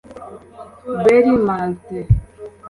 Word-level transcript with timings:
Berry 1.03 1.35
Martin 1.45 2.03